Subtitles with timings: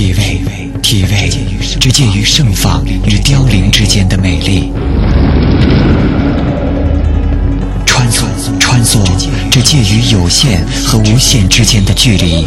[0.00, 0.40] 体味，
[0.80, 1.30] 体味，
[1.78, 4.72] 这介于盛放与凋零之间的美丽。
[7.84, 8.24] 穿梭，
[8.58, 8.98] 穿梭，
[9.50, 12.46] 这介于有限和无限之间的距离。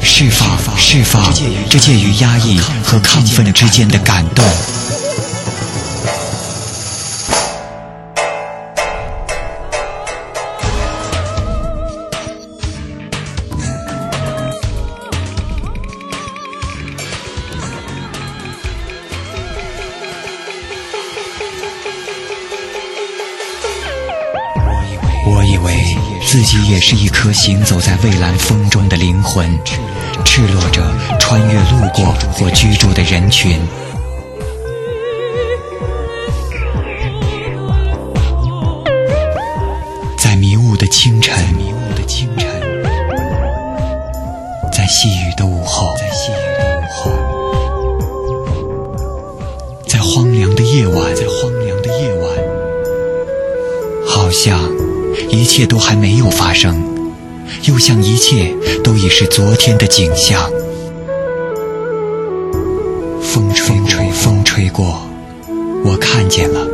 [0.00, 0.48] 释放，
[0.78, 1.30] 释放，
[1.68, 4.42] 这介于压抑和亢奋之间的感动。
[26.96, 29.58] 一颗行走在蔚蓝风中的灵魂，
[30.24, 30.82] 赤裸着
[31.18, 33.58] 穿越路过或居住的人群。
[40.18, 41.41] 在迷雾的清晨，
[55.32, 56.84] 一切都还没有发生，
[57.62, 60.50] 又像一切都已是昨天的景象。
[63.22, 65.00] 风吹，风吹，风吹过，
[65.86, 66.66] 我看见了，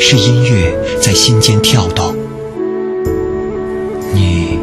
[0.00, 2.16] 是音乐在心间跳动。
[4.12, 4.58] 你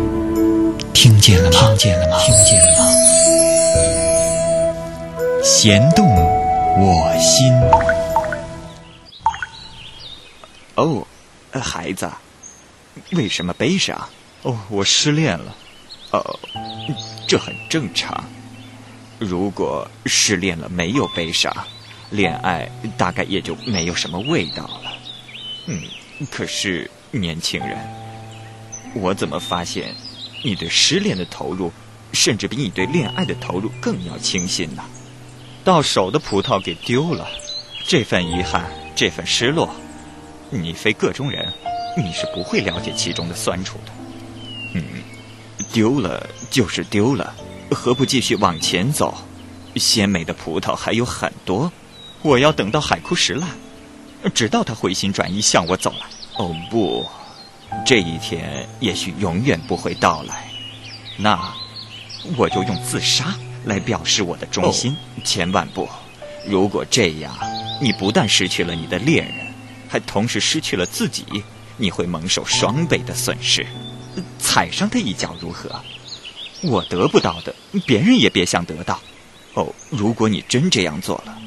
[0.93, 1.57] 听见了吗？
[1.69, 2.17] 听见了吗？
[2.19, 2.85] 听见了吗？
[5.41, 7.49] 弦动我心。
[10.75, 11.07] 哦，
[11.51, 12.09] 呃孩子，
[13.11, 14.09] 为什么悲伤？
[14.43, 15.55] 哦，我失恋了。
[16.11, 16.39] 哦，
[17.27, 18.23] 这很正常。
[19.19, 21.51] 如果失恋了没有悲伤，
[22.11, 24.93] 恋爱大概也就没有什么味道了。
[25.65, 25.81] 嗯，
[26.31, 27.77] 可是年轻人，
[28.93, 29.95] 我怎么发现
[30.43, 31.71] 你对失恋的投入，
[32.13, 34.83] 甚至比你对恋爱的投入更要倾心呢？
[35.63, 37.27] 到手的葡萄给丢了，
[37.85, 39.75] 这份遗憾，这份失落，
[40.49, 41.51] 你非个中人，
[41.97, 43.91] 你是不会了解其中的酸楚的。
[44.75, 44.83] 嗯，
[45.73, 47.33] 丢了就是丢了，
[47.71, 49.17] 何不继续往前走？
[49.75, 51.71] 鲜美的葡萄还有很多，
[52.23, 53.49] 我要等到海枯石烂，
[54.33, 56.07] 直到他回心转意向我走来。
[56.37, 57.05] 哦不，
[57.85, 60.49] 这一天也许永远不会到来，
[61.15, 61.53] 那
[62.35, 63.35] 我就用自杀
[63.65, 64.95] 来表示我的忠心。
[65.23, 65.87] 千万不，
[66.47, 67.37] 如果这样，
[67.79, 69.53] 你不但失去了你的恋人，
[69.87, 71.23] 还同时失去了自己，
[71.77, 73.65] 你会蒙受双倍的损失。
[74.39, 75.81] 踩上他一脚如何？
[76.63, 77.55] 我得不到的，
[77.85, 78.99] 别人也别想得到。
[79.53, 81.37] 哦，如果你真这样做了，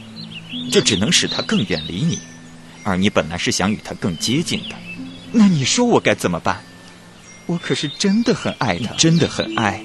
[0.71, 2.19] 这只能使他更远离你，
[2.85, 4.77] 而你本来是想与他更接近的。
[5.33, 6.63] 那你说我该怎么办？
[7.47, 9.83] 我可是真的很爱他，真的很爱。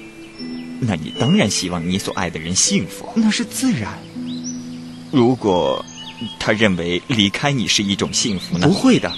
[0.78, 3.98] 那你当然希望你所爱的人幸福，那是自然。
[5.10, 5.84] 如果
[6.38, 8.68] 他认为离开你是一种幸福呢？
[8.68, 9.12] 不会的，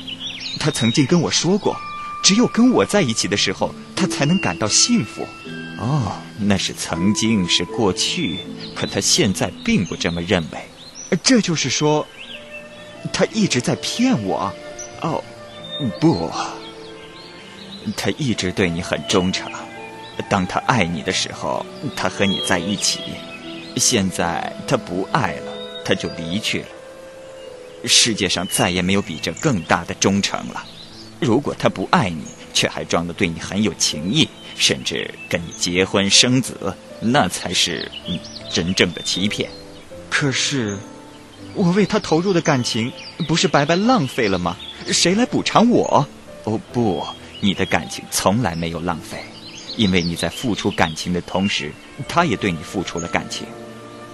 [0.59, 1.77] 他曾经跟我说过，
[2.23, 5.27] 只有跟我在一起的时候，他才能感到幸福。
[5.79, 8.41] 哦，那是曾经，是过去，
[8.75, 10.59] 可他现在并不这么认为。
[11.23, 12.07] 这就是说，
[13.13, 14.53] 他一直在骗我。
[15.01, 15.23] 哦，
[16.01, 16.31] 不，
[17.97, 19.51] 他一直对你很忠诚。
[20.29, 21.65] 当他爱你的时候，
[21.95, 22.99] 他和你在一起；
[23.77, 25.53] 现在他不爱了，
[25.85, 26.67] 他就离去了。
[27.84, 30.65] 世界上再也没有比这更大的忠诚了。
[31.21, 32.22] 如果他不爱你，
[32.53, 37.91] 却还装得对你很有情意，甚至跟你结婚生子，那才是
[38.53, 39.49] 真正的欺骗。
[40.11, 40.78] 可是，
[41.55, 42.93] 我为他投入的感情
[43.27, 44.56] 不是白白浪费了吗？
[44.87, 46.06] 谁来补偿我？
[46.45, 47.06] 哦不，
[47.41, 49.22] 你的感情从来没有浪费，
[49.77, 51.72] 因为你在付出感情的同时，
[52.09, 53.47] 他也对你付出了感情。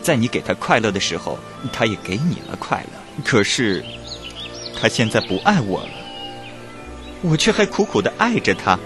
[0.02, 1.38] 在你给他快乐的时候，
[1.72, 3.03] 他也给你了快乐。
[3.22, 3.84] 可是，
[4.80, 5.88] 他现在不爱我了。
[7.22, 8.78] 我却还苦苦的爱着他，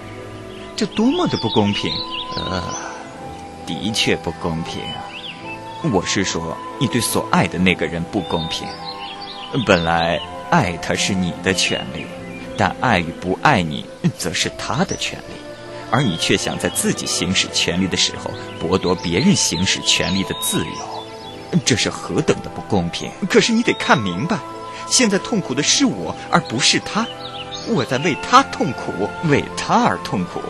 [0.76, 1.90] 这多么的不公平！
[2.36, 2.62] 呃，
[3.66, 4.80] 的确不公平。
[5.92, 8.69] 我是说，你对所爱的那个人不公平。
[9.66, 10.20] 本来
[10.50, 12.04] 爱他是你的权利，
[12.56, 13.84] 但爱与不爱你，
[14.16, 15.34] 则是他的权利，
[15.90, 18.30] 而你却想在自己行使权利的时候，
[18.60, 23.10] 剥夺别人行使权利的自由，这是何等的公平！
[23.28, 24.38] 可是你得看明白，
[24.88, 27.06] 现在痛苦的是我，而不是他。
[27.68, 30.40] 我在为他痛苦，为他而痛苦。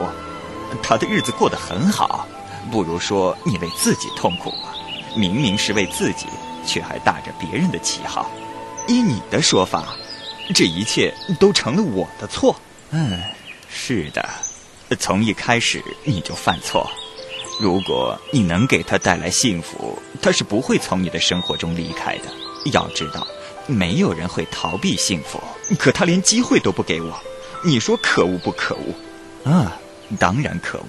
[0.83, 2.27] 他的日子过得很好，
[2.71, 4.75] 不如说你为自己痛苦吧。
[5.17, 6.27] 明明是为自己，
[6.67, 8.31] 却还打着别人的旗号。
[8.87, 9.97] 依你的说法，
[10.55, 12.55] 这一切都成了我的错。
[12.91, 13.21] 嗯，
[13.69, 14.29] 是的，
[14.99, 16.89] 从一开始你就犯错。
[17.61, 22.25] 如果你能给他带来幸福，他是不会从你的生活中离开的。
[22.73, 23.27] 要知道，
[23.67, 25.43] 没有人会逃避幸福，
[25.79, 27.21] 可他连机会都不给我。
[27.65, 29.51] 你说可恶不可恶？
[29.51, 29.77] 啊，
[30.19, 30.85] 当然可恶。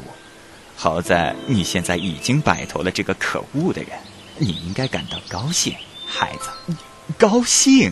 [0.76, 3.92] 好在你现在已经摆脱了这个可恶的人，
[4.38, 5.74] 你应该感到高兴，
[6.06, 6.76] 孩子。
[7.18, 7.92] 高兴？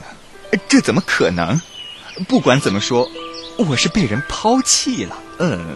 [0.69, 1.59] 这怎么可能？
[2.27, 3.09] 不管怎么说，
[3.57, 5.18] 我是被人抛弃了。
[5.39, 5.75] 嗯。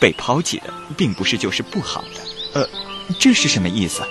[0.00, 2.68] 被抛弃的并不是就是不好的，呃，
[3.18, 4.02] 这是什么意思？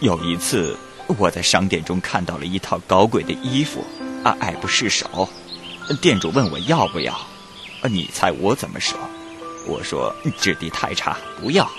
[0.00, 3.84] 有一次我在商店中看到了一套高贵的衣服，
[4.24, 5.28] 啊，爱不释手。
[6.00, 7.18] 店主问我要不要，
[7.84, 8.98] 你猜我怎么说？
[9.66, 11.70] 我说质地太差，不要。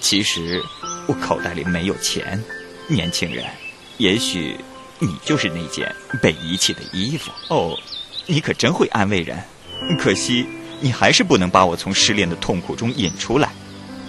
[0.00, 0.62] 其实
[1.06, 2.42] 我口袋里没有钱。
[2.88, 3.46] 年轻人，
[3.98, 4.56] 也许
[4.98, 7.30] 你就是那件被遗弃的衣服。
[7.48, 7.78] 哦，
[8.26, 9.38] 你可真会安慰人。
[9.98, 10.46] 可惜。
[10.82, 13.50] 你还是不能把我从失恋的痛苦中引出来，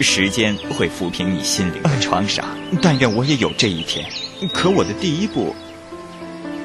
[0.00, 2.44] 时间会抚平你心灵的创伤，
[2.82, 4.04] 但愿我也有这一天。
[4.52, 5.54] 可我的第一步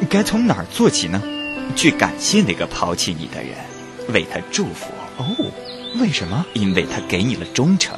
[0.09, 1.21] 该从哪儿做起呢？
[1.75, 3.55] 去感谢那个抛弃你的人，
[4.11, 4.91] 为他祝福。
[5.17, 5.25] 哦，
[5.99, 6.43] 为什么？
[6.53, 7.95] 因为他给你了忠诚，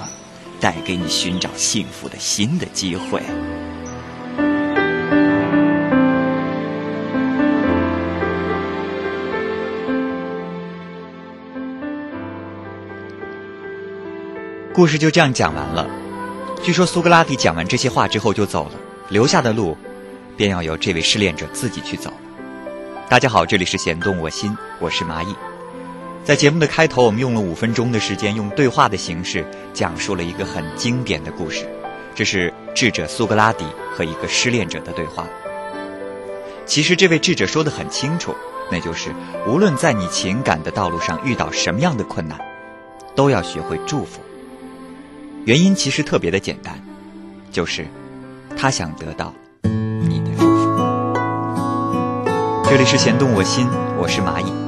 [0.59, 3.21] 带给你寻找幸福的新的机会。
[14.73, 15.85] 故事就这样讲完了。
[16.63, 18.71] 据说苏格拉底讲完这些话之后就走了，
[19.09, 19.77] 留下的路，
[20.37, 22.13] 便要由这位失恋者自己去走。
[23.09, 25.35] 大家好，这里是弦动我心，我是蚂蚁。
[26.23, 31.67] 在节目的开头，我们用了五分钟的时间，用对话的形式讲述了一个很经典的故事。
[32.15, 35.27] 这是智者苏格拉底和一个失恋者的对话。
[36.65, 38.33] 其实这位智者说的很清楚，
[38.71, 39.13] 那就是
[39.45, 42.39] 无论在你情感的道路上遇到什么样的困难，
[43.15, 44.21] 都要学会祝福。
[45.43, 46.79] 原因其实特别的简单，
[47.51, 47.87] 就是
[48.55, 49.33] 他想得到
[49.63, 51.13] 你的祝福。
[52.69, 53.67] 这里是弦动我心，
[53.99, 54.60] 我是蚂蚁。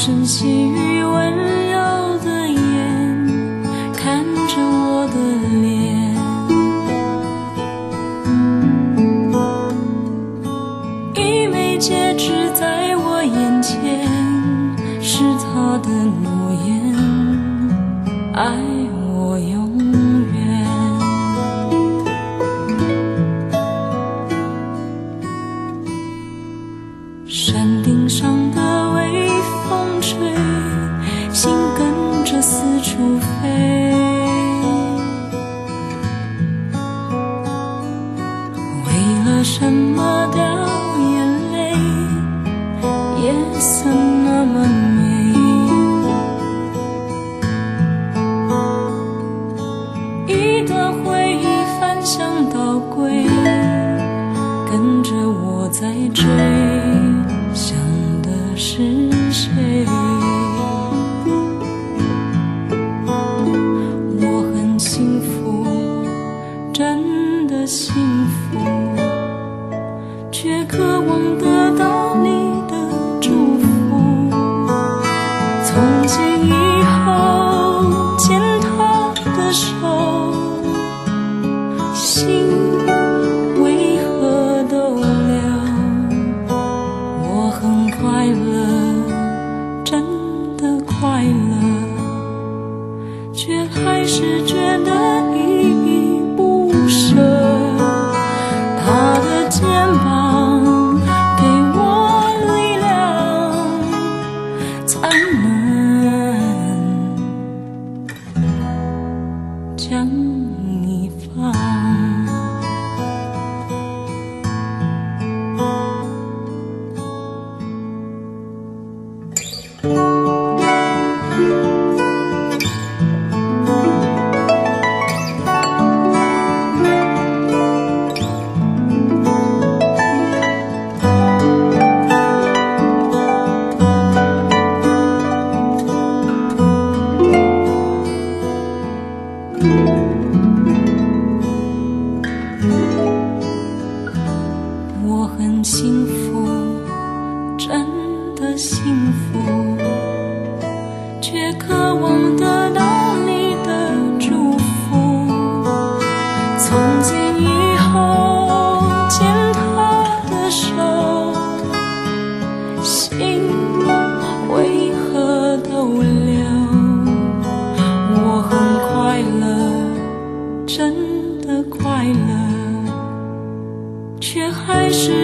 [0.00, 0.89] 声细语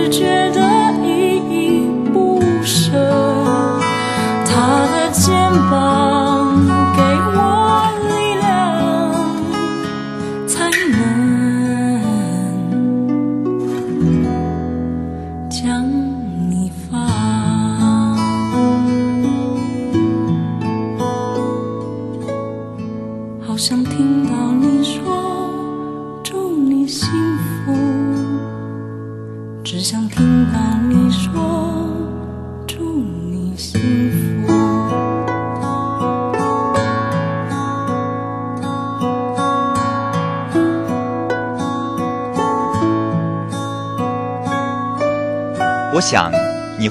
[0.08, 2.92] 觉得依依不舍。
[4.46, 5.34] 他的肩
[5.70, 6.25] 膀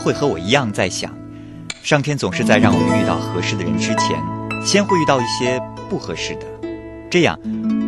[0.06, 1.12] 会和我一样在想，
[1.82, 4.24] 上天总是在让我们遇到合适的人之前，
[4.64, 5.60] 先会遇到一些
[5.90, 6.46] 不合适的，
[7.10, 7.36] 这样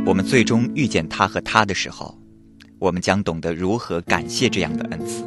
[0.04, 2.18] 我们最终遇见他和他的时候，
[2.80, 5.24] 我们将懂得如何感谢这样的恩赐。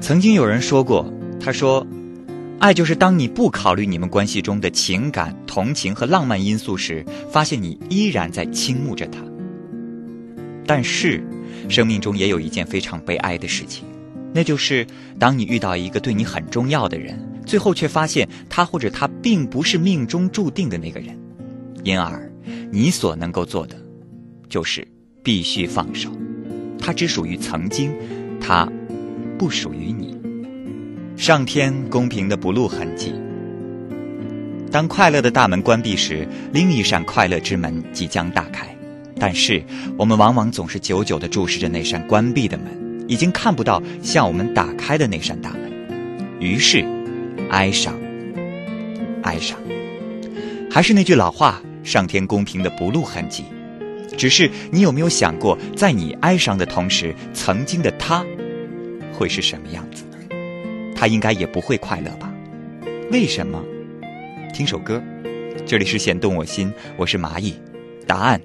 [0.00, 1.84] 曾经有人说过，他说，
[2.60, 9.18] 爱就是当你不考虑你们关系中的情感、同情和浪漫因素时，发现你依然在倾慕着他。
[10.64, 11.26] 但是，
[11.68, 13.84] 生命中也有一件非常悲哀的事情。
[14.34, 14.86] 那就是，
[15.18, 21.18] 当你遇到一个对你很重要的人，最后却发现他或者他并不是命中注定的那个人，
[21.82, 22.30] 因而
[22.70, 23.76] 你所能够做的，
[24.48, 24.86] 就是
[25.22, 26.10] 必须放手。
[26.78, 27.90] 他只属于曾经，
[28.40, 28.70] 他
[29.38, 30.16] 不属于你。
[31.16, 33.12] 上天公平的不露痕迹。
[34.70, 38.68] 当快乐的大门关闭时，另一扇快乐之门即将打开，
[39.18, 39.64] 但是
[39.96, 42.87] 我们往往总是久久地注视着那扇关闭的门。
[43.08, 45.72] 已经看不到向我们打开的那扇大门，
[46.38, 46.84] 于是，
[47.50, 47.98] 哀伤，
[49.22, 49.58] 哀伤。
[50.70, 53.44] 还是那句老话：上天公平的不露痕迹。
[54.16, 58.24] 只是你有没有想过，在你哀伤的同时，曾经的他，
[59.12, 60.04] 会是什么样子？
[60.94, 62.30] 他应该也不会快乐吧？
[63.10, 63.64] 为什么？
[64.52, 65.02] 听首歌，
[65.64, 67.54] 这里是弦动我心，我是蚂蚁，
[68.06, 68.40] 答案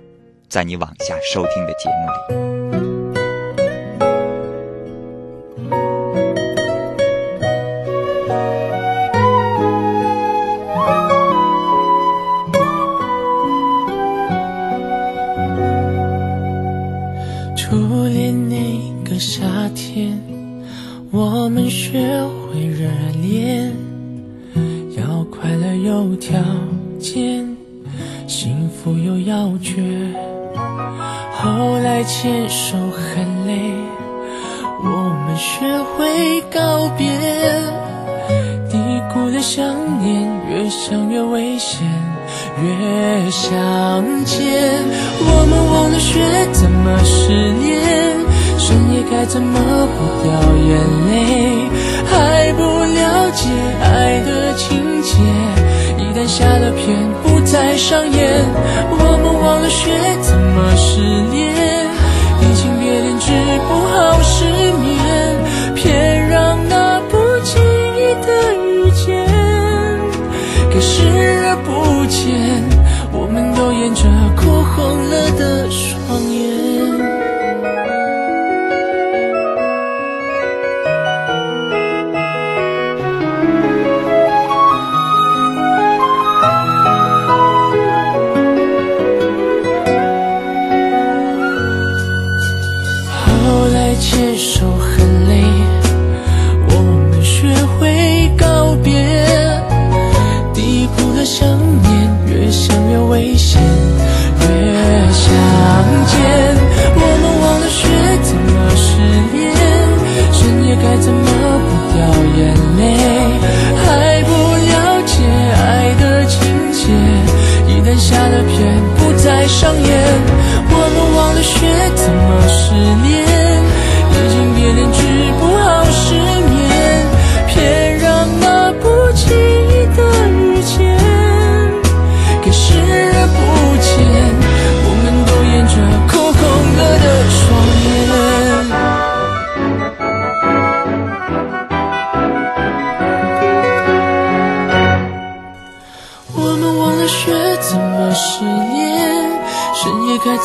[0.48, 2.83] 在你往下收听的节目里。
[26.26, 26.40] 条
[27.02, 27.58] 件，
[28.28, 29.84] 幸福有要诀。
[31.34, 33.74] 后来牵手很累，
[34.86, 34.88] 我
[35.26, 37.10] 们学会告别，
[38.72, 38.78] 低
[39.14, 39.66] 估的想
[40.02, 41.86] 念，越想越危险。
[42.64, 44.80] 越想见，
[45.20, 46.22] 我们忘了学
[46.54, 48.16] 怎么失恋，
[48.58, 50.72] 深夜该怎么不掉眼
[51.10, 51.68] 泪，
[52.06, 53.50] 还不了解
[53.82, 54.73] 爱的情，
[56.36, 58.44] 下了片不再上演。
[58.90, 61.00] 我们忘了学怎么失
[61.32, 61.53] 恋，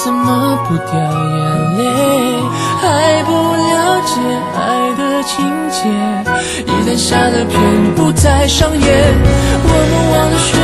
[0.08, 1.84] 怎么不掉眼泪，
[2.80, 4.10] 还不了解
[4.56, 4.58] 爱
[4.96, 5.36] 的情
[5.68, 5.84] 节，
[6.64, 8.80] 一旦下了片不再上演，
[9.62, 10.56] 我们忘了学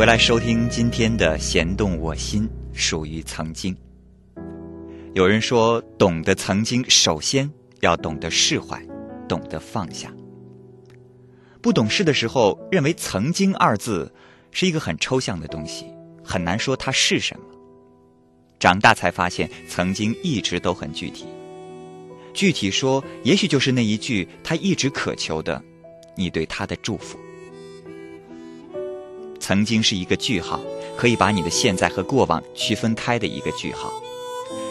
[0.00, 3.76] 回来收听今天的《弦动我心》，属于曾经。
[5.12, 7.46] 有人说，懂得曾经，首先
[7.80, 8.82] 要懂得释怀，
[9.28, 10.10] 懂得放下。
[11.60, 14.10] 不懂事的时候，认为“曾经”二字
[14.52, 15.84] 是一个很抽象的东西，
[16.24, 17.44] 很难说它是什么。
[18.58, 21.26] 长大才发现，曾经一直都很具体。
[22.32, 25.62] 具体说，也许就是那一句他一直渴求的，
[26.16, 27.19] 你对他的祝福。
[29.40, 30.60] 曾经是一个句号，
[30.96, 33.90] 可以把你的现在和过往区分开的一个句号，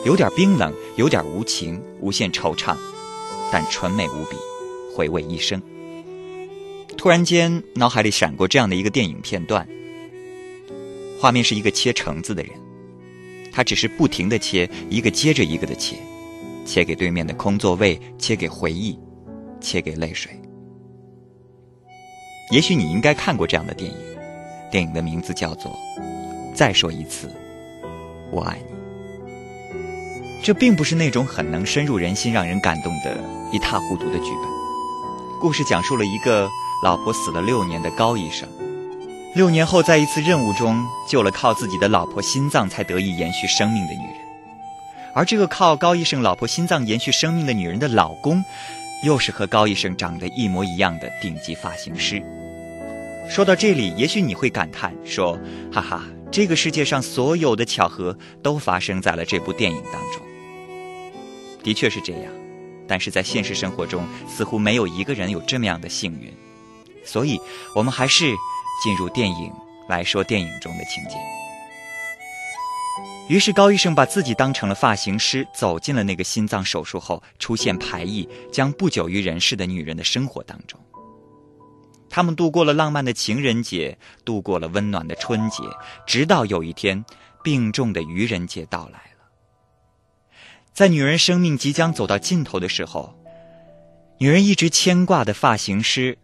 [0.05, 2.77] 有点冰冷，有点无情，无限惆怅，
[3.51, 4.37] 但纯美无比，
[4.95, 5.61] 回味一生。
[6.95, 9.67] 突然间，脑海里闪过这样的一个电影片段，
[11.19, 12.51] 画面是一个切橙子的人，
[13.51, 15.95] 他只是不停的切，一个接着一个的切，
[16.65, 18.97] 切给对面的空座位，切给回忆，
[19.59, 20.31] 切给泪水。
[22.51, 24.08] 也许你应该看过这样的电影。
[24.71, 25.71] 电影的名字叫做
[26.53, 27.29] 《再说一次，
[28.31, 28.75] 我爱你》。
[30.43, 33.17] 这并不是那种很能深入人心、让人感动的
[33.51, 34.49] 一塌糊涂的剧本。
[35.41, 36.49] 故事讲述了一个
[36.83, 38.47] 老婆死了六年的高医生，
[39.35, 44.15] 六年后在一次任务中救了靠自己的老婆心脏才得以延续生命的女人，
[45.13, 48.43] 而这个靠高医生老婆心脏延续生命的女人的老公，
[49.03, 52.23] 又是和高医生长得一模一样的顶级发型师。
[53.29, 55.39] 说到这里，也许你会感叹说
[55.71, 60.21] ：“哈哈，这个世界上所有的巧合都发生在了这部电影当中。”
[61.61, 62.33] 的确是这样，
[62.87, 66.33] 但是在现实生活中，似乎没有一个人有这么样的幸运。
[67.05, 67.39] 所以，
[67.75, 68.33] 我们还是
[68.83, 69.51] 进入电影
[69.87, 71.15] 来说电影中的情节。
[73.29, 80.79] 于是，高医生把自己当成了发型师，走进了那个心脏手术后出现排异、将不久于人世的女人的生活当中。
[82.09, 85.63] 他们度过了浪漫的情人节，度过了温暖的春节，
[86.07, 87.03] 直到有一天，
[87.43, 89.29] 病重的愚人节到来了。
[90.73, 93.13] 在女人生命即将走到尽头的时候，
[94.17, 96.17] 女人一直牵挂的发型师，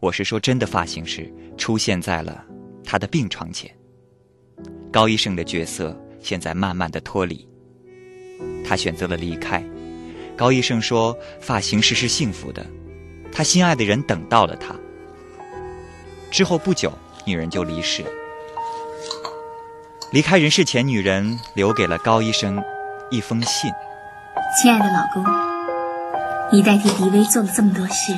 [0.00, 2.44] 我是说真的发型师，出现在了
[2.84, 3.70] 她的病床前。
[4.90, 7.46] 高医生的角色现在慢慢的脱离，
[8.66, 9.64] 他选择了离开。
[10.36, 12.66] 高医生说：“发型师是幸福的，
[13.30, 14.74] 他心爱的人等到了他。”
[16.30, 16.92] 之后不久，
[17.24, 18.04] 女人就离世。
[20.12, 22.62] 离开人世前，女人留给了高医生
[23.10, 23.70] 一封信
[24.60, 25.24] ：“亲爱的老公，
[26.52, 28.12] 你代替迪威做了这么多事，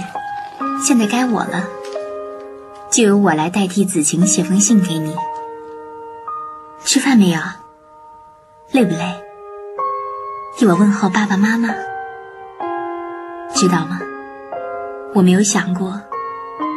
[0.86, 1.68] 现在该我了，
[2.90, 5.14] 就由我来代替子晴写封信给你。
[6.84, 7.40] 吃饭没有？
[8.72, 9.22] 累不累？
[10.58, 11.68] 替我问候爸爸妈妈。
[13.54, 14.00] 知道吗？
[15.14, 16.00] 我没有想过。”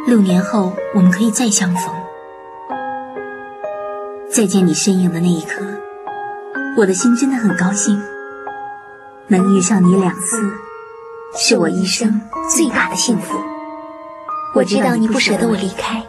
[0.06, 1.92] 六年后，我们可以再相逢。
[4.30, 5.64] 再见你身影的那一刻，
[6.78, 8.00] 我的心真的很高兴。
[9.26, 10.40] 能遇上你两次，
[11.34, 13.36] 是我一生最大的幸福。
[14.54, 16.04] 我知道你不舍得我离开，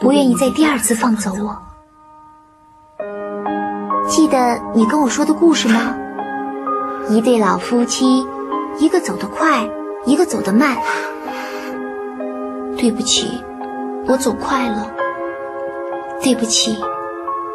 [0.00, 1.56] 不愿意再第二次放走我。
[4.08, 5.94] 记得你跟我说的故事吗？
[7.08, 8.26] 一对老夫妻，
[8.80, 9.70] 一个走得快，
[10.04, 10.76] 一个走得慢。
[12.78, 13.28] 对不起，
[14.06, 14.92] 我走快了。
[16.22, 16.78] 对不起，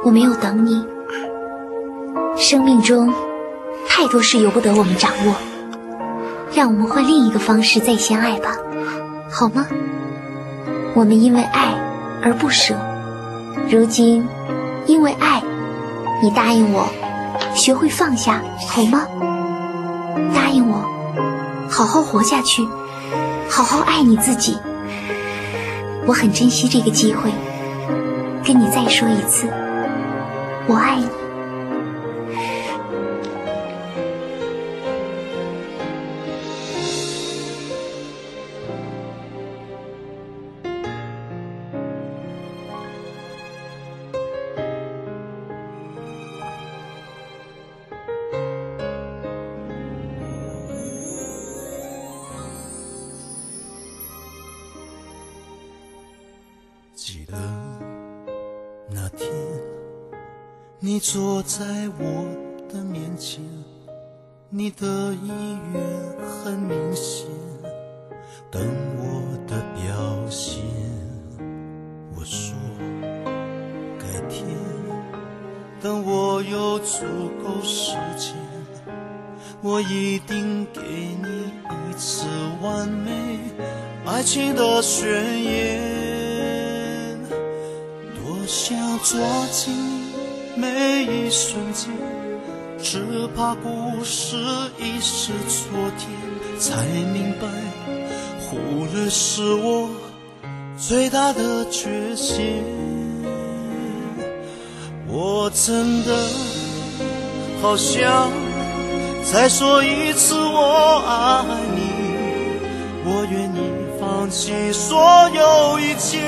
[0.03, 0.85] 我没有等你。
[2.35, 3.13] 生命中
[3.87, 5.35] 太多事由不得我们掌握，
[6.53, 8.57] 让我们换另一个方式再相爱吧，
[9.31, 9.65] 好吗？
[10.93, 11.73] 我们因为爱
[12.21, 12.75] 而不舍，
[13.69, 14.27] 如今
[14.87, 15.41] 因为爱，
[16.21, 16.87] 你答应我
[17.55, 19.07] 学会放下，好吗？
[20.35, 20.85] 答应我，
[21.69, 22.67] 好好活下去，
[23.49, 24.57] 好好爱你自己。
[26.05, 27.31] 我很珍惜这个机会，
[28.45, 29.47] 跟你再说一次，
[30.67, 31.22] 我爱你。
[61.45, 61.65] 在
[61.99, 62.25] 我
[62.71, 63.43] 的面前，
[64.49, 65.27] 你的意
[65.73, 65.83] 愿
[66.25, 67.27] 很明显，
[68.49, 68.61] 等
[68.97, 69.93] 我的表
[70.29, 70.63] 现。
[72.15, 72.55] 我说
[73.99, 74.47] 改天，
[75.81, 77.03] 等我有足
[77.43, 78.33] 够时间，
[79.61, 81.51] 我一定给你
[81.91, 82.25] 一次
[82.61, 83.37] 完美
[84.05, 85.42] 爱情的宣言。
[91.03, 91.91] 一瞬间，
[92.81, 94.37] 只怕故事
[94.79, 96.09] 已是昨天，
[96.59, 97.47] 才明白
[98.39, 99.89] 忽略是我
[100.77, 102.63] 最大的缺陷。
[105.07, 106.15] 我真的
[107.61, 108.31] 好想
[109.23, 111.81] 再说一次我爱你，
[113.05, 113.59] 我愿意
[113.99, 116.19] 放弃所有一切，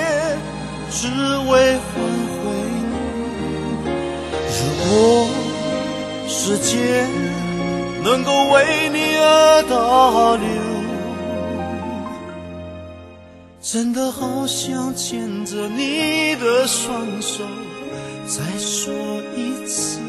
[0.91, 1.07] 只
[1.49, 2.34] 为换。
[4.87, 5.27] 若
[6.27, 7.09] 时间
[8.03, 10.47] 能够为你而倒流，
[13.61, 17.43] 真的好想牵着你的双手，
[18.27, 18.93] 再说
[19.35, 19.99] 一次，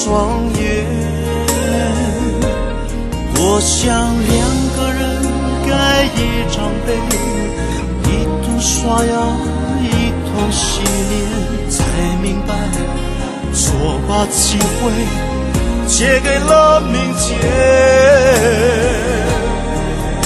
[0.00, 0.14] 双
[0.54, 0.86] 眼，
[3.34, 4.38] 多想两
[4.76, 5.02] 个人
[5.66, 6.16] 盖一
[6.54, 6.56] 张
[6.86, 6.94] 被，
[8.08, 8.08] 一
[8.44, 9.12] 同刷牙，
[9.82, 11.12] 一同洗脸，
[11.68, 11.82] 才
[12.22, 12.54] 明白
[13.52, 14.92] 错把机会。
[15.88, 17.26] 借给了明天。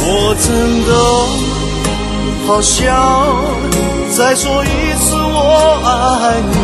[0.04, 0.90] 我真的
[2.46, 2.76] 好想
[4.14, 6.54] 再说一次我爱你，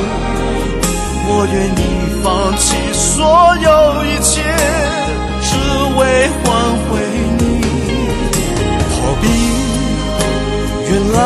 [1.31, 1.83] 我愿意
[2.23, 4.42] 放弃所有一切，
[5.40, 5.56] 只
[5.96, 6.46] 为换
[6.84, 6.98] 回
[7.38, 7.40] 你。
[8.90, 9.24] 逃避
[10.90, 11.16] 原来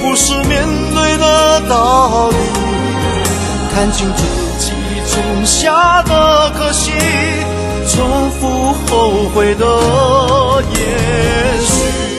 [0.00, 2.36] 不是面对的道理，
[3.74, 4.22] 看清自
[4.58, 4.72] 己
[5.12, 6.90] 种下的可惜，
[7.86, 9.64] 重复后悔的
[10.72, 10.78] 也
[11.60, 12.09] 许。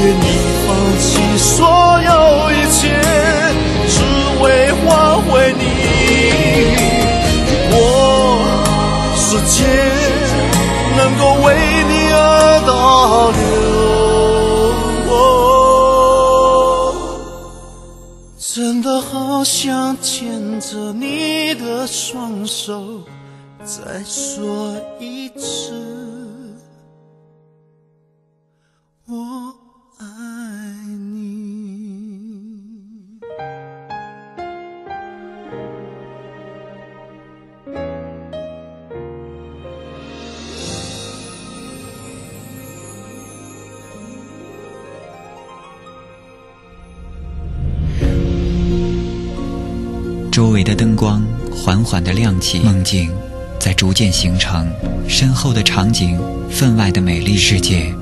[0.00, 0.26] 愿意
[0.66, 1.56] 放弃所
[2.00, 2.10] 有
[2.52, 2.80] 一切，
[3.88, 3.96] 只
[4.40, 4.86] 为换
[5.22, 5.60] 回你。
[7.70, 7.74] 我
[9.16, 9.56] 世界
[10.96, 11.46] 能够为
[11.88, 12.16] 你而
[12.66, 12.70] 倒
[13.30, 13.38] 流。
[18.38, 23.02] 真的好想牵着你的双手，
[23.64, 24.74] 再说
[50.58, 53.08] 周围的灯光缓缓的亮起，梦境
[53.60, 54.68] 在逐渐形成，
[55.06, 56.18] 身后的场景，
[56.50, 57.94] 分外的美丽，世界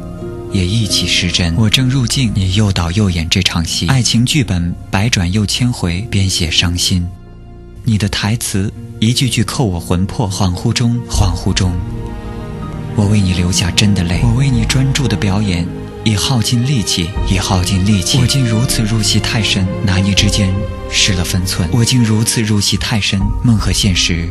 [0.55, 1.55] 也一起失真。
[1.57, 7.07] 我正入镜，你又导又演这场戏，爱情剧本百转又千回，编写伤心。
[7.85, 11.75] 你的台词一句句扣我魂魄，恍惚中，恍惚中，
[12.97, 15.69] 我为你流下真的泪，我为你专注的表演。
[16.07, 18.21] 已耗尽力气，已耗尽力气。
[18.21, 20.55] 我竟如此入戏太深，拿捏之间
[20.89, 21.69] 失了分寸。
[21.73, 24.31] 我竟如此入戏太深，梦和现实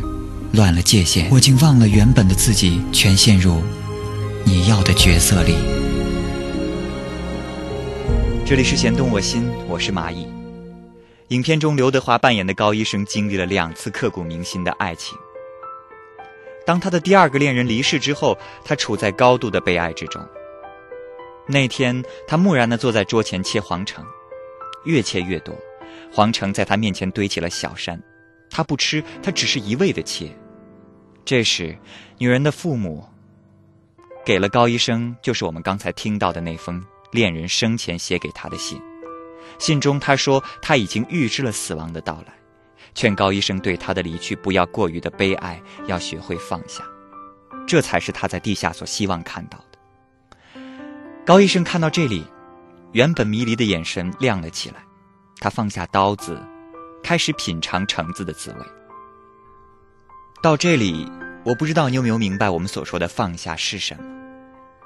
[0.54, 1.28] 乱了界限。
[1.30, 3.62] 我竟忘了原本的自己，全陷入
[4.42, 5.54] 你要的角色里。
[8.46, 10.26] 这里是弦动我心，我是蚂蚁。
[11.28, 15.14] 影片中，刘德华扮演的高医生经历了两次刻骨铭心的爱情。
[16.64, 20.26] 当他的第二个恋人离世之后，他处在高度的悲哀之中。
[21.48, 24.04] 那天，他木然地坐在桌前切黄橙，
[24.84, 25.54] 越切越多，
[26.12, 28.00] 黄橙在他面前堆起了小山。
[28.50, 30.28] 他不吃，他只是一味的切。
[31.24, 31.76] 这时，
[32.18, 33.04] 女人的父母
[34.24, 38.80] 给了高医生，就是我们刚才听到的那封恋人生前写给他的信。
[39.58, 42.34] 信中他说他已经预知了死亡的到来，
[42.94, 46.84] 劝高医生对他的离去不要过于的悲哀，要学会放下。
[47.66, 49.75] 这才是他在地下所希望看到的。
[51.26, 52.24] 高医生看到这里，
[52.92, 54.76] 原本迷离的眼神亮了起来，
[55.40, 56.40] 他放下刀子，
[57.02, 58.58] 开始品尝橙子的滋味。
[60.40, 61.10] 到这里，
[61.44, 64.04] 我不知道你有没有明白我们所说的放下是什么？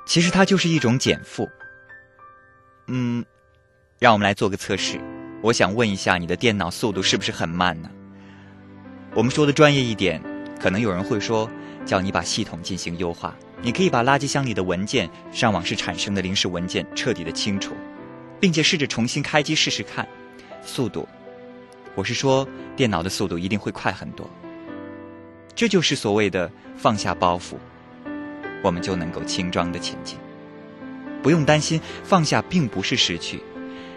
[0.06, 1.46] 其实它就是一种减负。
[2.86, 3.22] 嗯，
[3.98, 4.98] 让我们来做个测试。
[5.42, 7.90] 我想问一下，你的电脑速度是不是很慢呢？
[9.14, 10.22] 我们说的专业一点，
[10.58, 11.50] 可能有人会说，
[11.84, 13.36] 叫你把系统进行优化。
[13.62, 17.74] 你可以把垃圾箱里的文件、上网时产生的临时文件彻底的清除，
[18.40, 20.06] 并且试着重新开机试试看，
[20.62, 21.06] 速度。
[21.94, 24.28] 我是说，电脑的速度一定会快很多。
[25.54, 27.56] 这就是所谓的放下包袱，
[28.62, 30.16] 我们就能够轻装的前进。
[31.22, 33.42] 不用担心，放下并不是失去，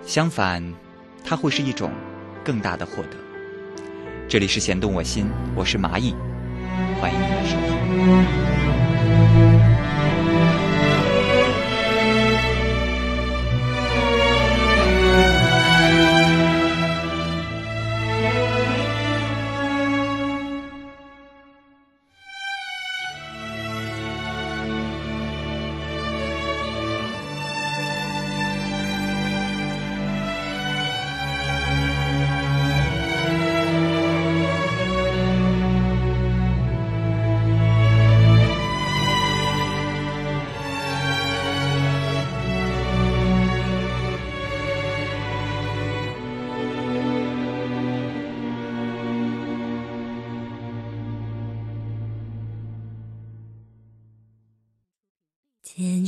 [0.05, 0.61] 相反，
[1.23, 1.89] 它会是一种
[2.43, 3.11] 更大的获得。
[4.27, 6.13] 这里是弦动我心，我是蚂蚁，
[6.99, 8.52] 欢迎您的收听。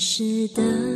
[0.08, 0.95] 是的。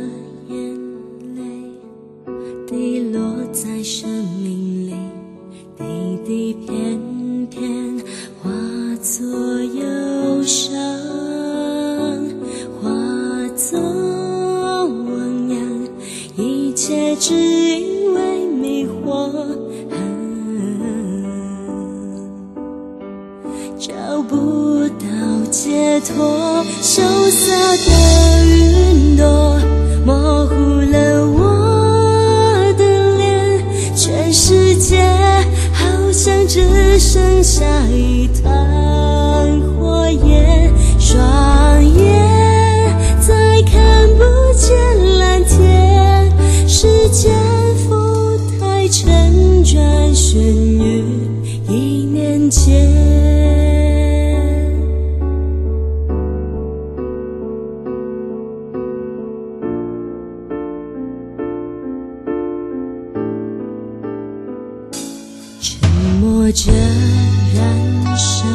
[66.52, 68.46] 这燃烧，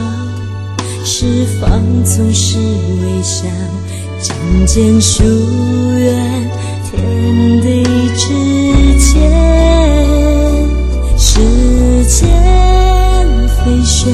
[1.05, 3.45] 释放总是微笑，
[4.21, 5.23] 渐渐疏
[5.97, 6.51] 远，
[6.91, 7.83] 天地
[8.17, 8.25] 之
[8.99, 9.31] 间，
[11.17, 11.39] 时
[12.05, 12.27] 间
[13.47, 14.13] 飞旋，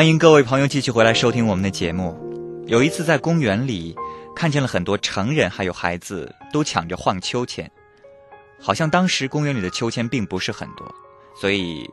[0.00, 2.18] 欢迎各位朋友继续回来收听我们的节目。
[2.66, 3.94] 有一次在公园里，
[4.34, 7.70] 看见了很多成人还有孩子都抢着晃秋千，
[8.58, 10.90] 好像当时公园里的秋千并不是很多，
[11.38, 11.86] 所以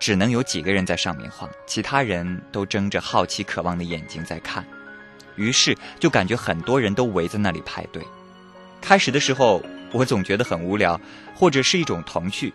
[0.00, 4.66] 只能有几个人在上面晃，其他人都睁着好奇渴望的眼睛在看。
[5.36, 8.02] 于是就感觉很多人都围在那里排队。
[8.80, 11.00] 开始的时候，我总觉得很无聊，
[11.32, 12.52] 或者是一种童趣。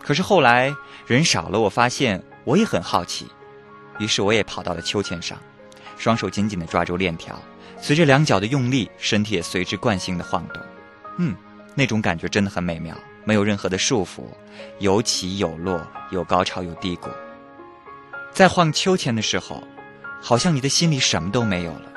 [0.00, 0.72] 可是后来
[1.04, 3.26] 人少了，我发现我也很好奇，
[4.02, 5.38] 于是我也跑到了秋千上，
[5.96, 7.40] 双手紧紧地抓住链条，
[7.80, 10.60] 随着两脚的用力，身体也随之惯性的晃动。
[11.18, 11.36] 嗯，
[11.76, 14.24] 那种感觉真的很美妙，没有任何的束缚，
[14.80, 17.10] 有起有落，有高潮有低谷。
[18.32, 19.62] 在晃秋千的时候，
[20.20, 21.92] 好像你的心里什么都没有了。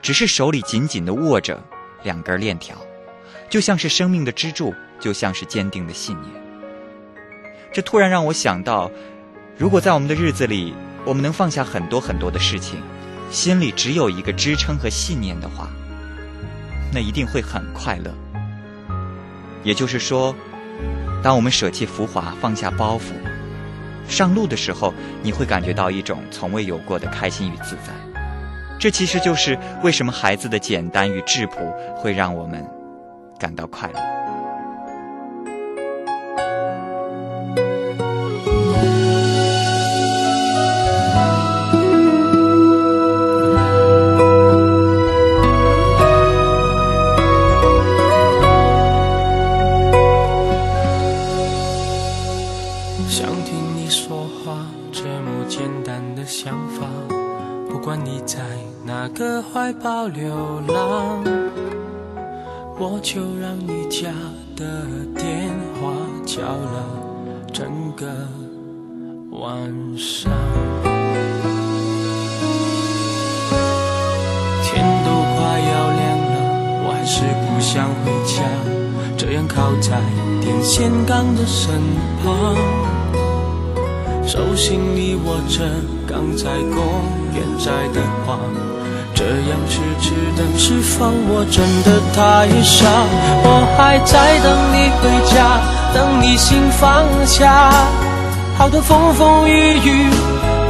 [0.00, 1.62] 只是手里紧紧地握着
[2.04, 2.74] 两根链条，
[3.50, 6.32] 就像是生命的支柱，就像是坚定的信念。
[7.70, 8.90] 这突然让我想到，
[9.58, 10.74] 如果在我们的日子里，
[11.06, 12.80] 我们能放下很多很多的事情，
[13.30, 15.68] 心里只有一个支撑和信念的话，
[16.92, 18.12] 那一定会很快乐。
[19.62, 20.34] 也就是说，
[21.22, 23.12] 当我们舍弃浮华，放下包袱，
[24.08, 27.92] 上路的时候，你会感觉到一种从未有过的开心与自在。
[28.78, 32.66] 这其实就是为什么孩子的简单与质朴会让我们
[33.38, 34.19] 感到快乐。
[60.12, 61.22] 流浪，
[62.78, 64.10] 我就让你家
[64.56, 64.64] 的
[65.14, 65.92] 电话
[66.26, 66.84] 叫了
[67.52, 68.06] 整个
[69.30, 69.50] 晚
[69.96, 70.32] 上。
[74.64, 76.34] 天都快要亮了，
[76.82, 78.42] 我还是不想回家，
[79.16, 80.00] 这样靠在
[80.40, 81.80] 电线杆的身
[82.22, 82.56] 旁，
[84.26, 85.70] 手心里握着
[86.06, 86.80] 刚在公
[87.34, 88.38] 园摘的花，
[89.20, 92.86] 这样痴痴等释放我真的太傻？
[93.44, 95.60] 我还在等你回家，
[95.92, 97.70] 等你心放下，
[98.56, 100.08] 好多风风雨雨，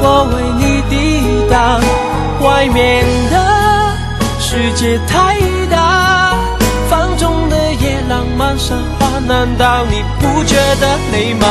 [0.02, 1.80] 我为你抵挡，
[2.44, 3.38] 外面的。
[4.40, 5.38] 世界太
[5.70, 6.34] 大，
[6.88, 11.46] 放纵的夜浪漫盛华，难道你不觉得累吗？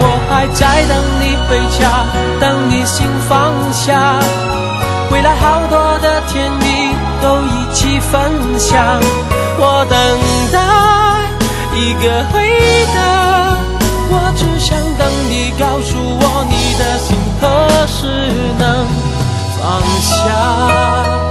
[0.00, 2.04] 我还在等你回家，
[2.40, 4.18] 等你心放下，
[5.12, 9.00] 未来好多的甜蜜都一起分享。
[9.58, 9.98] 我等
[10.52, 10.58] 待
[11.76, 12.34] 一个回
[12.94, 12.98] 答，
[14.10, 17.08] 我只想等你告诉我你的心
[17.40, 17.44] 何
[17.86, 17.98] 时
[18.58, 18.86] 能
[19.58, 19.60] 放
[20.00, 21.29] 下。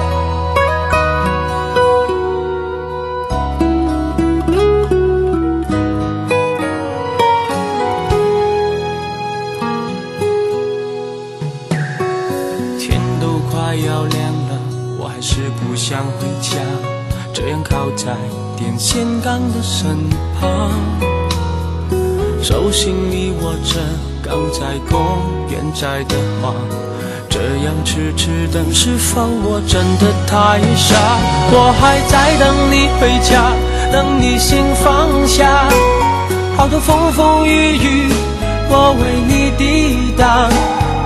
[15.89, 16.59] 想回家，
[17.33, 18.15] 这样靠在
[18.55, 19.97] 电线杆的身
[20.39, 20.69] 旁，
[22.43, 23.79] 手心里握着
[24.21, 24.99] 刚在公
[25.49, 26.53] 园摘的花，
[27.27, 30.95] 这样痴痴等，是否我真的太傻？
[31.51, 33.51] 我还在等你回家，
[33.91, 35.67] 等你心放下，
[36.55, 38.13] 好多风风雨雨，
[38.69, 40.51] 我为你抵挡，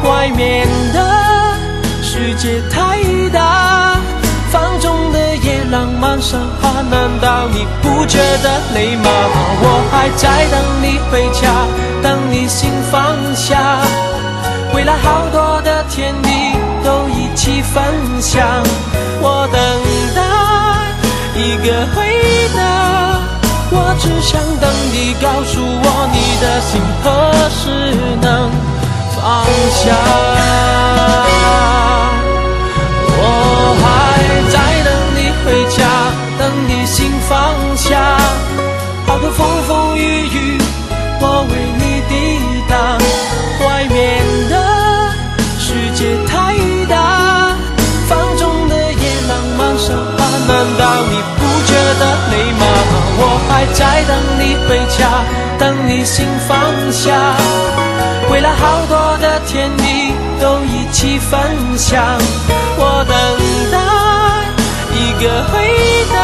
[0.04, 1.24] 外面的。
[2.06, 3.00] 世界太
[3.32, 3.63] 大，
[6.04, 9.10] 漫盛华，难道你不觉得累吗？
[9.62, 11.48] 我还在等你回家，
[12.02, 13.80] 等你心放下，
[14.74, 17.82] 未来好多的甜蜜都一起分
[18.20, 18.46] 享。
[19.22, 19.58] 我等
[20.14, 20.22] 待
[21.40, 22.04] 一个回
[22.54, 22.60] 答，
[23.72, 27.08] 我只想等你告诉我你的心何
[27.50, 28.52] 时能
[29.16, 29.24] 放
[29.72, 29.82] 下。
[35.70, 35.86] 家，
[36.40, 38.18] 等你心放下，
[39.06, 40.58] 好多风风雨雨，
[41.22, 42.12] 我为你抵
[42.70, 42.78] 挡。
[43.66, 44.00] 外面
[44.50, 44.54] 的
[45.60, 46.54] 世界太
[46.88, 47.56] 大，
[48.08, 52.02] 放纵的夜浪漫盛华，难道你不觉得
[52.32, 52.64] 累吗？
[53.16, 55.24] 我还在等你回家，
[55.58, 56.52] 等你心放
[56.92, 57.36] 下，
[58.32, 61.40] 未来好多的甜蜜都一起分
[61.78, 62.18] 享。
[62.76, 63.16] 我等
[63.72, 63.78] 待
[65.20, 65.54] 个回
[66.14, 66.16] 答，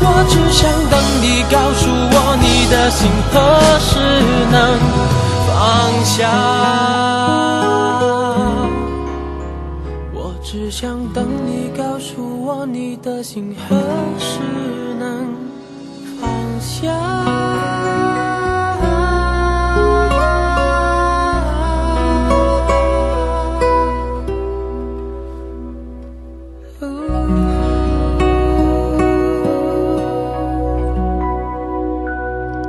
[0.00, 3.34] 我只想等你告诉我，你的心何
[3.80, 3.90] 时
[4.50, 4.54] 能
[5.46, 5.54] 放
[6.04, 6.18] 下？
[10.12, 13.76] 我只想等你告诉我，你的心何
[14.18, 14.40] 时
[14.98, 15.28] 能
[16.20, 16.28] 放
[16.60, 17.55] 下？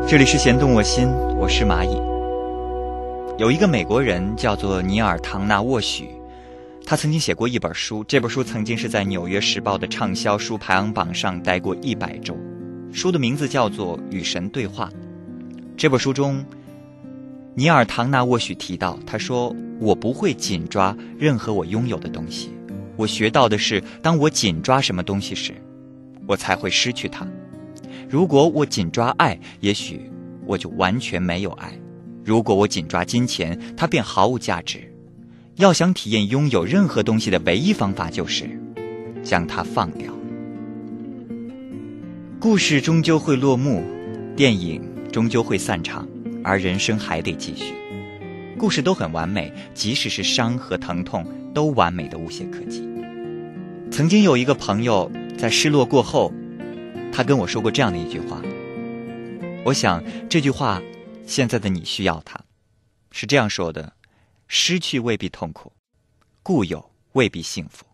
[0.09, 2.01] 这里是弦动我心，我是蚂蚁。
[3.37, 6.07] 有一个美国人叫做尼尔·唐纳沃许，
[6.85, 12.37] 他曾经写过一本书，这本书曾经是在《纽约时报》的畅销书排行榜上待过一百周。
[12.93, 14.89] 书的名字叫做《与神对话》。
[15.75, 16.41] 这本书中，
[17.53, 22.51] 尼尔·唐纳沃许提到，他说：“我不会紧抓任何我拥有的东西，
[22.95, 25.53] 我学到的是，当我紧抓什么东西时，
[26.25, 27.27] 我才会失去它。”
[28.09, 30.09] 如果我紧抓爱，也许
[30.45, 31.71] 我就完全没有爱；
[32.23, 34.89] 如果我紧抓金钱，它便毫无价值。
[35.55, 38.49] 要想体验拥有任何东西的唯一方法，就是
[39.23, 40.13] 将它放掉。
[42.39, 43.83] 故事终究会落幕，
[44.37, 44.81] 电影
[45.11, 46.07] 终究会散场，
[46.43, 47.73] 而人生还得继续。
[48.57, 52.87] 故事都很完美，即使是伤和疼痛，都完美的无懈可击。
[53.91, 56.31] 曾经有一个朋友在失落过后。
[57.17, 58.39] 他跟我说过这样的一句话，
[59.65, 60.79] 我想这句话，
[61.25, 62.39] 现在的你需要他，
[63.09, 63.91] 是这样说的：
[64.47, 65.73] 失去未必痛苦，
[66.43, 67.87] 固有未必幸福。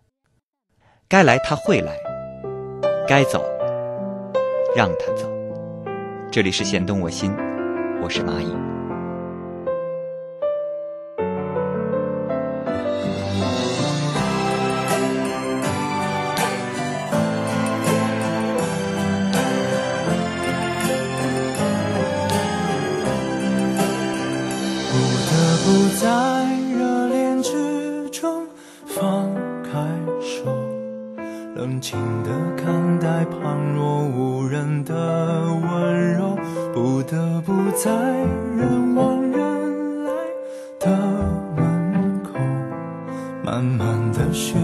[1.08, 1.98] 该来他会来，
[3.08, 3.42] 该走
[4.76, 5.32] 让他走。
[6.30, 7.34] 这里是弦动我心，
[8.02, 8.73] 我是蚂蚁。
[31.84, 36.38] 静地看待旁若无人的温柔，
[36.74, 37.92] 不得不在
[38.56, 40.12] 人往人来
[40.80, 40.90] 的
[41.58, 42.40] 门口，
[43.44, 44.63] 慢慢的学。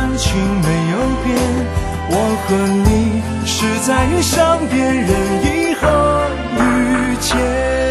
[0.00, 1.36] 感情没有变
[2.08, 2.14] 我
[2.46, 5.10] 和你是在遇上别人
[5.44, 5.84] 以后
[6.56, 7.89] 遇见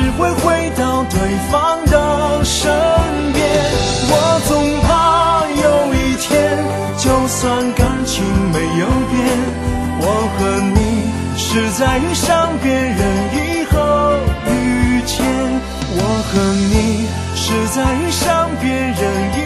[0.00, 1.20] 只会回到对
[1.50, 2.72] 方的身
[3.34, 3.44] 边。
[4.08, 6.56] 我总怕有一天，
[6.96, 9.20] 就算感情没有变，
[10.00, 10.04] 我
[10.38, 10.38] 和
[10.74, 10.80] 你
[11.36, 12.98] 是在遇上别人
[13.34, 13.36] 以
[13.70, 13.76] 后
[14.48, 15.20] 遇见。
[15.92, 16.00] 我
[16.32, 16.32] 和
[16.72, 19.02] 你是在遇上别人
[19.36, 19.39] 以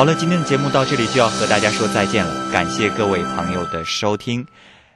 [0.00, 4.46] 好了，今天的节目到这里就要和大家说再见了，感谢各位朋友的收听，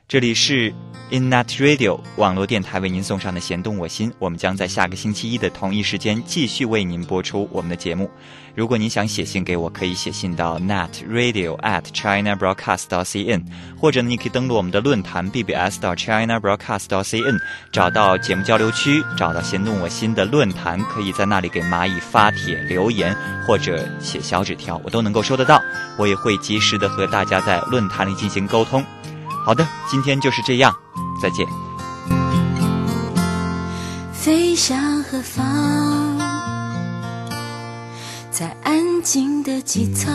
[0.07, 0.73] 这里是。
[1.11, 8.11] Innet Radio 网络电台为您送上的《弦动我心》，我们将在下个星期一的同一时间继续为您播出我们的节目。
[8.55, 13.45] 如果您想写信给我，可以写信到 net radio at china broadcast dot cn，
[13.79, 17.39] 或者呢，你可以登录我们的论坛 bbs 到 china broadcast dot cn，
[17.71, 23.15] 找到节目交流区，找到《弦动我心》的论坛，可以在那里给蚂蚁发帖留言
[23.47, 25.61] 或者写小纸条，我都能够收得到，
[25.99, 28.85] 我也会及时的和大家在论坛里进行沟通。
[29.45, 30.75] 好的，今天就是这样，
[31.21, 31.47] 再见。
[34.13, 36.19] 飞向何方？
[38.31, 40.13] 在安静的机舱，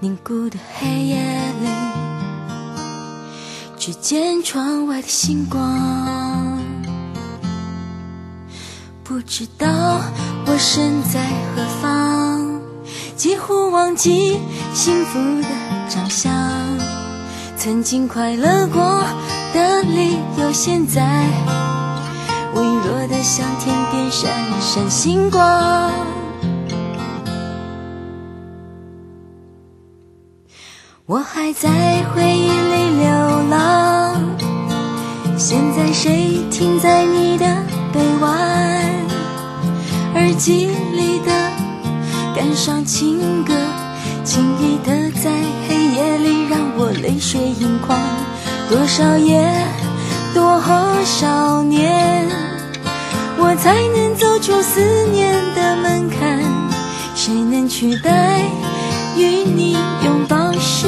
[0.00, 1.22] 凝固的黑夜
[1.62, 1.68] 里，
[3.78, 6.58] 只见窗外的星光。
[9.04, 10.00] 不知道
[10.44, 12.59] 我身在何方，
[13.20, 14.40] 几乎忘记
[14.72, 15.48] 幸福的。
[15.90, 16.32] 长相，
[17.54, 19.02] 曾经快乐过
[19.52, 21.26] 的理由，现在
[22.54, 25.92] 微弱的像天边闪闪星光。
[31.04, 31.68] 我还在
[32.14, 33.10] 回忆里流
[33.50, 34.16] 浪，
[35.36, 37.44] 现在谁停在你的
[37.92, 38.80] 臂弯？
[40.14, 41.49] 耳机里的
[42.34, 43.54] 感伤情歌。
[44.22, 45.30] 轻易的在
[45.66, 47.98] 黑夜里让我泪水盈眶，
[48.68, 49.50] 多少夜，
[50.34, 50.60] 多
[51.04, 52.28] 少年，
[53.38, 56.44] 我才能走出思念的门槛？
[57.14, 58.40] 谁能取代
[59.16, 59.72] 与你
[60.04, 60.86] 拥抱时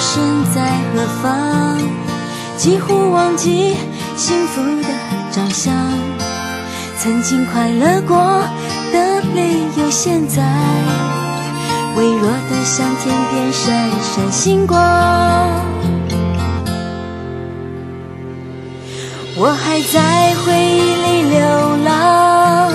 [0.00, 0.60] 身在
[0.94, 1.78] 何方，
[2.56, 3.76] 几乎忘记
[4.16, 4.88] 幸福的
[5.30, 5.74] 长相，
[6.98, 8.42] 曾经快乐过。
[8.92, 10.42] 的理由，现在
[11.94, 14.76] 微弱的像天边闪闪星光。
[19.36, 21.38] 我还在回忆里流
[21.84, 22.72] 浪，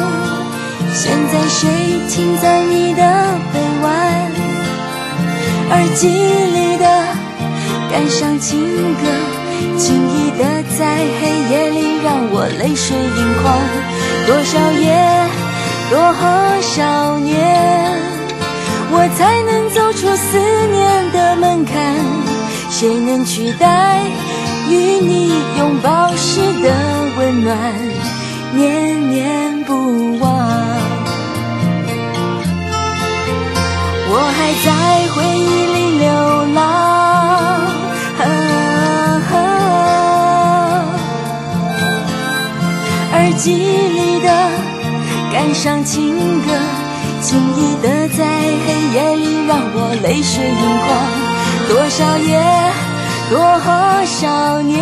[0.93, 1.67] 现在谁
[2.07, 3.03] 停在你的
[3.51, 4.31] 臂弯？
[5.71, 7.04] 耳机里的
[7.95, 8.59] 感伤情
[8.95, 9.07] 歌，
[9.77, 10.43] 轻易的
[10.77, 13.55] 在黑夜里让我泪水盈眶。
[14.27, 14.91] 多少夜。
[15.89, 15.97] 多
[16.61, 17.97] 少年，
[18.91, 20.37] 我才能走出思
[20.73, 21.95] 念的门槛？
[22.69, 24.01] 谁能取代
[24.67, 26.69] 与你拥抱时的
[27.17, 27.57] 温暖，
[28.53, 30.29] 念念不忘？
[34.09, 34.67] 我还在
[35.13, 36.05] 回忆里流
[36.55, 36.59] 浪，
[43.35, 44.29] 耳机里的。
[45.31, 46.53] 感伤情歌，
[47.21, 48.23] 轻易的在
[48.65, 50.89] 黑夜里让我泪水盈眶，
[51.67, 52.41] 多少夜，
[53.29, 53.35] 多
[54.05, 54.73] 少年。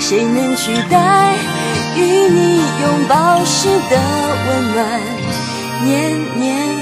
[0.00, 1.36] 谁能取代
[1.96, 3.96] 与你拥抱时的
[4.48, 4.78] 温暖，
[5.84, 6.79] 念念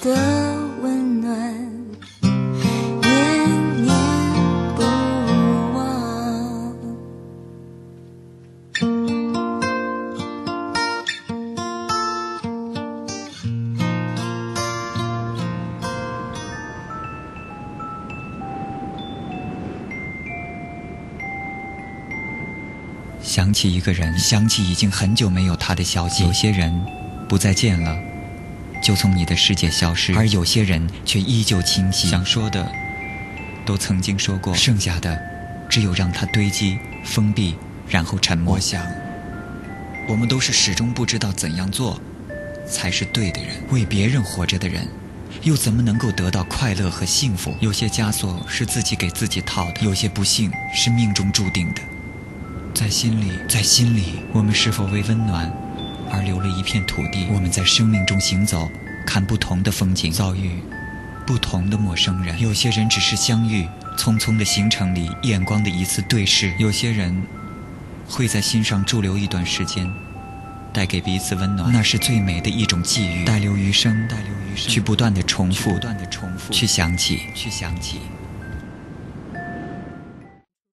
[0.00, 0.10] 的
[0.82, 1.30] 温暖，
[2.22, 3.94] 念念
[4.76, 4.82] 不
[5.74, 6.74] 忘？
[23.20, 26.24] 想起一个人，想起已经很久没有他的消息。
[26.24, 26.72] 有些人
[27.28, 27.96] 不再见了，
[28.82, 32.08] 就从你的世界消失；而有些人却依旧清晰。
[32.08, 32.70] 想说的
[33.64, 35.20] 都曾经说过，剩下的
[35.68, 37.54] 只有让它堆积、封闭，
[37.88, 38.54] 然后沉默。
[38.54, 38.82] 我想，
[40.08, 42.00] 我们都是始终不知道怎样做
[42.66, 43.50] 才是对的人。
[43.70, 44.88] 为别人活着的人，
[45.42, 47.54] 又怎么能够得到快乐和幸福？
[47.60, 51.82] 有些枷锁是自己给自己套的，有些不幸是命中注定的。
[52.74, 55.52] 在心里，在心里，我们是否为温暖
[56.10, 57.26] 而留了一片土地？
[57.32, 58.70] 我们在生命中行走，
[59.06, 60.52] 看不同的风景，遭遇
[61.26, 62.40] 不同的陌生人。
[62.40, 67.22] 有些人只是相遇，匆匆的行程里，眼光的一次对视；有些人
[68.08, 69.90] 会在心上驻留一段时间，
[70.72, 71.72] 带给彼此温暖。
[71.72, 78.00] 那是最美的一种际遇，带留余生，带留余生，去不断的重复，不断的重复，去想起，去想起。